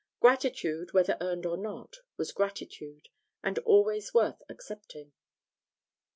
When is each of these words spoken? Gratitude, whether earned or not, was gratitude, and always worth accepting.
Gratitude, 0.19 0.93
whether 0.93 1.15
earned 1.21 1.45
or 1.45 1.55
not, 1.57 1.97
was 2.17 2.31
gratitude, 2.31 3.09
and 3.43 3.59
always 3.59 4.15
worth 4.15 4.41
accepting. 4.49 5.13